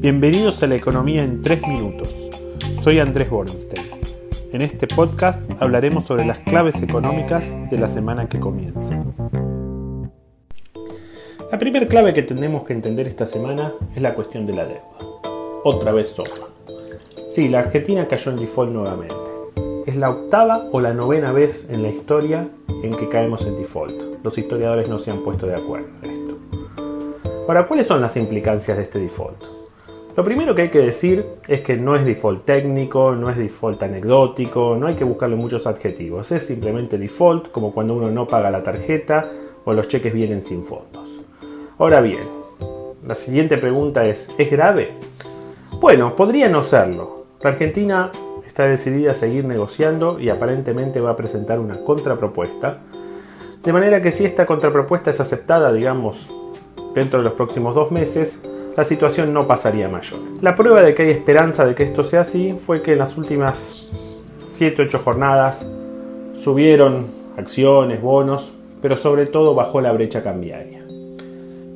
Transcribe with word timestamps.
Bienvenidos 0.00 0.62
a 0.62 0.68
la 0.68 0.76
economía 0.76 1.24
en 1.24 1.42
3 1.42 1.66
minutos. 1.66 2.30
Soy 2.80 3.00
Andrés 3.00 3.28
Borenstein. 3.28 3.84
En 4.52 4.62
este 4.62 4.86
podcast 4.86 5.42
hablaremos 5.58 6.04
sobre 6.04 6.24
las 6.24 6.38
claves 6.38 6.80
económicas 6.84 7.52
de 7.68 7.78
la 7.78 7.88
semana 7.88 8.28
que 8.28 8.38
comienza. 8.38 9.04
La 11.50 11.58
primera 11.58 11.88
clave 11.88 12.14
que 12.14 12.22
tenemos 12.22 12.62
que 12.62 12.74
entender 12.74 13.08
esta 13.08 13.26
semana 13.26 13.72
es 13.96 14.00
la 14.00 14.14
cuestión 14.14 14.46
de 14.46 14.52
la 14.52 14.66
deuda. 14.66 14.84
Otra 15.64 15.90
vez 15.90 16.10
sopa. 16.10 16.46
Sí, 17.28 17.48
la 17.48 17.58
Argentina 17.58 18.06
cayó 18.06 18.30
en 18.30 18.36
default 18.36 18.70
nuevamente. 18.70 19.16
Es 19.84 19.96
la 19.96 20.10
octava 20.10 20.68
o 20.70 20.80
la 20.80 20.94
novena 20.94 21.32
vez 21.32 21.70
en 21.70 21.82
la 21.82 21.88
historia 21.88 22.48
en 22.84 22.94
que 22.94 23.08
caemos 23.08 23.44
en 23.46 23.56
default. 23.56 24.22
Los 24.22 24.38
historiadores 24.38 24.88
no 24.88 25.00
se 25.00 25.10
han 25.10 25.24
puesto 25.24 25.48
de 25.48 25.56
acuerdo 25.56 25.88
en 26.04 26.10
esto. 26.10 26.38
Ahora, 27.48 27.66
¿cuáles 27.66 27.88
son 27.88 28.00
las 28.00 28.16
implicancias 28.16 28.76
de 28.76 28.84
este 28.84 29.00
default? 29.00 29.57
Lo 30.18 30.24
primero 30.24 30.52
que 30.52 30.62
hay 30.62 30.68
que 30.68 30.80
decir 30.80 31.24
es 31.46 31.60
que 31.60 31.76
no 31.76 31.94
es 31.94 32.04
default 32.04 32.44
técnico, 32.44 33.14
no 33.14 33.30
es 33.30 33.36
default 33.36 33.80
anecdótico, 33.84 34.76
no 34.76 34.88
hay 34.88 34.96
que 34.96 35.04
buscarle 35.04 35.36
muchos 35.36 35.64
adjetivos, 35.68 36.32
es 36.32 36.44
simplemente 36.44 36.98
default 36.98 37.52
como 37.52 37.72
cuando 37.72 37.94
uno 37.94 38.10
no 38.10 38.26
paga 38.26 38.50
la 38.50 38.64
tarjeta 38.64 39.30
o 39.64 39.72
los 39.72 39.86
cheques 39.86 40.12
vienen 40.12 40.42
sin 40.42 40.64
fondos. 40.64 41.20
Ahora 41.78 42.00
bien, 42.00 42.24
la 43.06 43.14
siguiente 43.14 43.58
pregunta 43.58 44.06
es, 44.06 44.28
¿es 44.38 44.50
grave? 44.50 44.94
Bueno, 45.80 46.16
podría 46.16 46.48
no 46.48 46.64
serlo. 46.64 47.26
La 47.40 47.50
Argentina 47.50 48.10
está 48.44 48.64
decidida 48.64 49.12
a 49.12 49.14
seguir 49.14 49.44
negociando 49.44 50.18
y 50.18 50.30
aparentemente 50.30 51.00
va 51.00 51.10
a 51.10 51.16
presentar 51.16 51.60
una 51.60 51.84
contrapropuesta. 51.84 52.80
De 53.62 53.72
manera 53.72 54.02
que 54.02 54.10
si 54.10 54.24
esta 54.24 54.46
contrapropuesta 54.46 55.12
es 55.12 55.20
aceptada, 55.20 55.72
digamos, 55.72 56.28
dentro 56.92 57.20
de 57.20 57.24
los 57.24 57.34
próximos 57.34 57.76
dos 57.76 57.92
meses, 57.92 58.42
la 58.78 58.84
situación 58.84 59.34
no 59.34 59.48
pasaría 59.48 59.88
mayor. 59.88 60.20
La 60.40 60.54
prueba 60.54 60.84
de 60.84 60.94
que 60.94 61.02
hay 61.02 61.10
esperanza 61.10 61.66
de 61.66 61.74
que 61.74 61.82
esto 61.82 62.04
sea 62.04 62.20
así 62.20 62.54
fue 62.64 62.80
que 62.80 62.92
en 62.92 62.98
las 62.98 63.18
últimas 63.18 63.88
7-8 64.54 65.00
jornadas 65.02 65.68
subieron 66.34 67.06
acciones, 67.36 68.00
bonos, 68.00 68.54
pero 68.80 68.96
sobre 68.96 69.26
todo 69.26 69.56
bajó 69.56 69.80
la 69.80 69.90
brecha 69.90 70.22
cambiaria. 70.22 70.84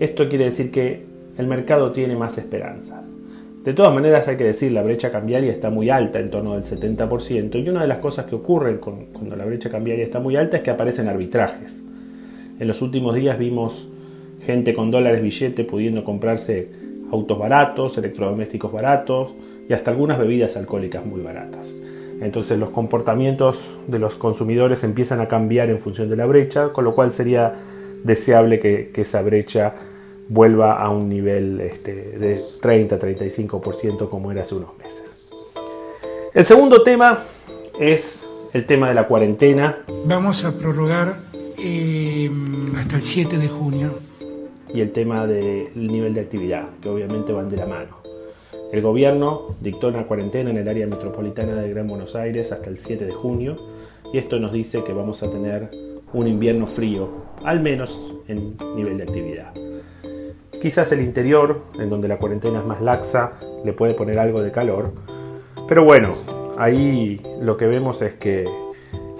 Esto 0.00 0.28
quiere 0.28 0.46
decir 0.46 0.72
que 0.72 1.04
el 1.36 1.46
mercado 1.46 1.92
tiene 1.92 2.16
más 2.16 2.36
esperanzas. 2.36 3.06
De 3.62 3.74
todas 3.74 3.94
maneras 3.94 4.26
hay 4.26 4.36
que 4.36 4.42
decir, 4.42 4.72
la 4.72 4.82
brecha 4.82 5.12
cambiaria 5.12 5.52
está 5.52 5.70
muy 5.70 5.90
alta, 5.90 6.18
en 6.18 6.30
torno 6.30 6.54
del 6.54 6.64
70%, 6.64 7.64
y 7.64 7.68
una 7.68 7.82
de 7.82 7.86
las 7.86 7.98
cosas 7.98 8.26
que 8.26 8.34
ocurren 8.34 8.78
cuando 8.78 9.36
la 9.36 9.44
brecha 9.44 9.70
cambiaria 9.70 10.02
está 10.02 10.18
muy 10.18 10.34
alta 10.34 10.56
es 10.56 10.62
que 10.64 10.70
aparecen 10.72 11.06
arbitrajes. 11.06 11.80
En 12.58 12.66
los 12.66 12.82
últimos 12.82 13.14
días 13.14 13.38
vimos 13.38 13.88
gente 14.48 14.72
con 14.72 14.90
dólares 14.90 15.20
billete 15.20 15.62
pudiendo 15.62 16.04
comprarse 16.04 16.70
autos 17.12 17.38
baratos, 17.38 17.98
electrodomésticos 17.98 18.72
baratos 18.72 19.34
y 19.68 19.74
hasta 19.74 19.90
algunas 19.90 20.18
bebidas 20.18 20.56
alcohólicas 20.56 21.04
muy 21.04 21.20
baratas. 21.20 21.74
Entonces 22.22 22.58
los 22.58 22.70
comportamientos 22.70 23.76
de 23.88 23.98
los 23.98 24.14
consumidores 24.16 24.84
empiezan 24.84 25.20
a 25.20 25.28
cambiar 25.28 25.68
en 25.68 25.78
función 25.78 26.08
de 26.08 26.16
la 26.16 26.24
brecha, 26.24 26.72
con 26.72 26.84
lo 26.84 26.94
cual 26.94 27.10
sería 27.10 27.56
deseable 28.02 28.58
que, 28.58 28.90
esa 28.94 29.20
brecha 29.20 29.74
vuelva 30.30 30.78
a 30.78 30.88
un 30.88 31.10
nivel 31.10 31.60
este, 31.60 31.92
de 32.18 32.40
30-35% 32.62 34.08
como 34.08 34.32
era 34.32 34.40
hace 34.40 34.54
unos 34.54 34.78
meses. 34.78 35.28
El 36.32 36.46
segundo 36.46 36.82
tema 36.82 37.18
es 37.78 38.26
el 38.54 38.64
tema 38.64 38.88
de 38.88 38.94
la 38.94 39.06
cuarentena. 39.06 39.84
Vamos 40.06 40.46
a 40.46 40.56
prorrogar 40.56 41.16
eh, 41.58 42.30
hasta 42.78 42.96
el 42.96 43.02
7 43.02 43.36
de 43.36 43.48
junio 43.48 44.07
y 44.72 44.80
el 44.80 44.92
tema 44.92 45.26
del 45.26 45.70
nivel 45.74 46.14
de 46.14 46.20
actividad, 46.20 46.68
que 46.80 46.88
obviamente 46.88 47.32
van 47.32 47.48
de 47.48 47.56
la 47.56 47.66
mano. 47.66 47.98
El 48.72 48.82
gobierno 48.82 49.54
dictó 49.60 49.88
una 49.88 50.06
cuarentena 50.06 50.50
en 50.50 50.58
el 50.58 50.68
área 50.68 50.86
metropolitana 50.86 51.54
de 51.54 51.70
Gran 51.70 51.88
Buenos 51.88 52.14
Aires 52.14 52.52
hasta 52.52 52.68
el 52.68 52.76
7 52.76 53.06
de 53.06 53.12
junio 53.12 53.56
y 54.12 54.18
esto 54.18 54.38
nos 54.38 54.52
dice 54.52 54.84
que 54.84 54.92
vamos 54.92 55.22
a 55.22 55.30
tener 55.30 55.70
un 56.12 56.26
invierno 56.26 56.66
frío, 56.66 57.08
al 57.44 57.60
menos 57.60 58.14
en 58.28 58.56
nivel 58.76 58.98
de 58.98 59.04
actividad. 59.04 59.52
Quizás 60.60 60.92
el 60.92 61.00
interior, 61.00 61.62
en 61.78 61.88
donde 61.88 62.08
la 62.08 62.18
cuarentena 62.18 62.58
es 62.58 62.66
más 62.66 62.80
laxa, 62.82 63.32
le 63.64 63.72
puede 63.72 63.94
poner 63.94 64.18
algo 64.18 64.42
de 64.42 64.50
calor, 64.50 64.92
pero 65.66 65.84
bueno, 65.84 66.14
ahí 66.58 67.20
lo 67.40 67.56
que 67.56 67.66
vemos 67.66 68.02
es 68.02 68.14
que 68.14 68.44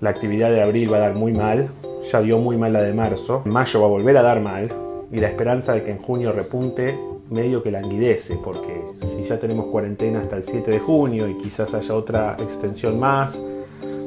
la 0.00 0.10
actividad 0.10 0.50
de 0.50 0.62
abril 0.62 0.92
va 0.92 0.98
a 0.98 1.00
dar 1.00 1.14
muy 1.14 1.32
mal, 1.32 1.68
ya 2.10 2.20
dio 2.20 2.38
muy 2.38 2.56
mal 2.56 2.72
la 2.72 2.82
de 2.82 2.92
marzo, 2.92 3.42
mayo 3.44 3.80
va 3.80 3.86
a 3.86 3.90
volver 3.90 4.16
a 4.16 4.22
dar 4.22 4.40
mal, 4.40 4.68
y 5.12 5.20
la 5.20 5.28
esperanza 5.28 5.74
de 5.74 5.84
que 5.84 5.90
en 5.90 5.98
junio 5.98 6.32
repunte 6.32 6.98
medio 7.30 7.62
que 7.62 7.70
languidece, 7.70 8.38
porque 8.42 8.82
si 9.02 9.22
ya 9.24 9.38
tenemos 9.38 9.66
cuarentena 9.66 10.20
hasta 10.20 10.36
el 10.36 10.42
7 10.42 10.70
de 10.70 10.78
junio 10.80 11.28
y 11.28 11.36
quizás 11.36 11.74
haya 11.74 11.94
otra 11.94 12.36
extensión 12.40 12.98
más, 12.98 13.40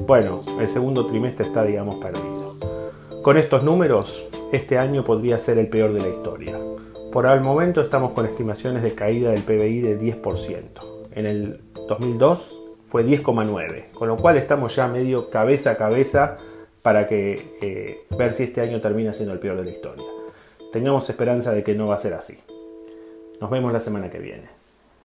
bueno, 0.08 0.42
el 0.60 0.68
segundo 0.68 1.06
trimestre 1.06 1.46
está, 1.46 1.64
digamos, 1.64 1.96
perdido. 1.96 2.56
Con 3.22 3.38
estos 3.38 3.64
números, 3.64 4.26
este 4.52 4.78
año 4.78 5.04
podría 5.04 5.38
ser 5.38 5.58
el 5.60 5.68
peor 5.68 5.94
de 5.94 6.02
la 6.02 6.10
historia. 6.10 6.60
Por 7.12 7.28
el 7.28 7.42
momento 7.42 7.82
estamos 7.82 8.12
con 8.12 8.26
estimaciones 8.26 8.84
de 8.84 8.94
caída 8.94 9.32
del 9.32 9.42
PBI 9.42 9.82
de 9.82 10.00
10%. 10.00 10.64
En 11.14 11.26
el 11.26 11.62
2002 11.88 12.60
fue 12.84 13.06
10,9%, 13.06 13.92
con 13.94 14.08
lo 14.08 14.18
cual 14.18 14.38
estamos 14.38 14.76
ya 14.76 14.88
medio 14.88 15.30
cabeza 15.30 15.72
a 15.72 15.78
cabeza 15.78 16.38
para 16.82 17.08
que 17.08 17.58
eh, 17.62 18.06
ver 18.18 18.34
si 18.34 18.44
este 18.44 18.62
año 18.62 18.80
termina 18.80 19.14
siendo 19.14 19.34
el 19.34 19.40
peor 19.40 19.58
de 19.58 19.66
la 19.66 19.72
historia. 19.72 20.15
Tengamos 20.76 21.10
esperanza 21.10 21.54
de 21.54 21.64
que 21.64 21.74
no 21.74 21.88
va 21.88 21.96
a 21.96 22.00
ser 22.00 22.14
así. 22.14 22.38
Nos 23.40 23.50
vemos 23.50 23.72
la 23.72 23.80
semana 23.80 24.10
que 24.10 24.20
viene. 24.20 24.55